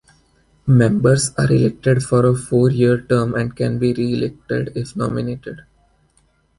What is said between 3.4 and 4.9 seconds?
can be re-elected